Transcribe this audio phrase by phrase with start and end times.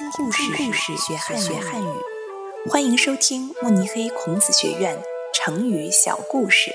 [0.00, 1.86] 听故事，故事学汉学汉语。
[2.70, 4.96] 欢迎收听慕尼黑孔子学院
[5.34, 6.70] 成语小故事。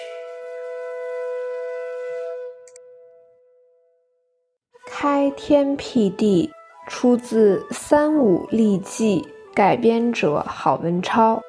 [4.85, 6.51] 开天辟地
[6.87, 11.41] 出自《三五历记》，改编者郝文超。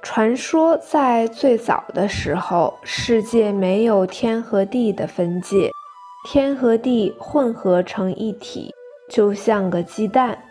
[0.00, 5.70] 传说在最早的时候，世界没有天和地的分界，
[6.26, 8.72] 天和地混合成一体，
[9.10, 10.42] 就像个鸡蛋。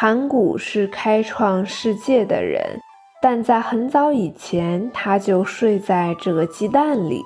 [0.00, 2.80] 盘古是开创世界的人，
[3.20, 7.22] 但在很早以前，他就睡在这个鸡蛋里。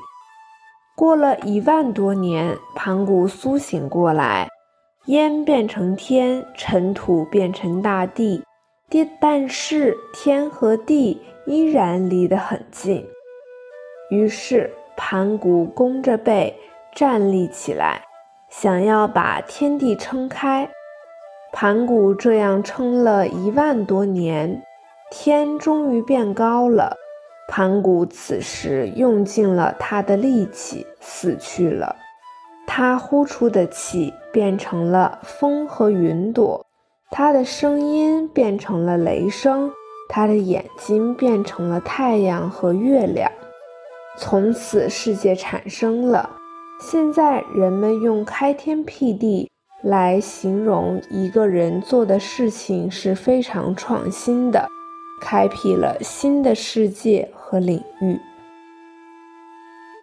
[0.97, 4.49] 过了一万多年，盘古苏醒过来，
[5.05, 8.43] 烟变成天，尘土变成大地。
[8.91, 13.07] 地，但是天和地依然离得很近。
[14.11, 16.53] 于是盘古弓着背
[16.93, 18.03] 站立起来，
[18.51, 20.69] 想要把天地撑开。
[21.57, 24.61] 盘古这样撑了一万多年，
[25.13, 26.97] 天终于变高了。
[27.49, 31.95] 盘古此时用尽了他的力气，死去了。
[32.67, 36.67] 他呼出的气变成了风和云朵。
[37.13, 39.71] 他的声音变成了雷声，
[40.09, 43.31] 他的眼睛变成了太阳和月亮，
[44.19, 46.29] 从此世界产生了。
[46.81, 49.49] 现在人们用开天辟地
[49.85, 54.67] 来形容一个人做的事情是非常创新的，
[55.21, 58.19] 开辟了新的世界和领域。